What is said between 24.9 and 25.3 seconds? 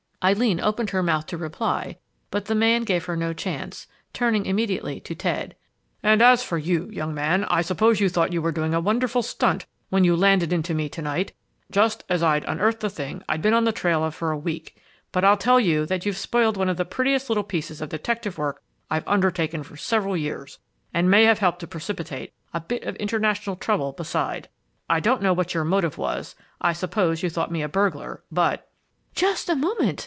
don't